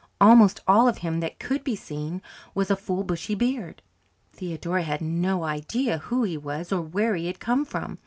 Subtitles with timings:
[0.19, 2.23] Almost all of him that could be seen
[2.55, 3.83] was a full bushy beard.
[4.33, 7.99] Theodora had no idea who he was, or where he had come from.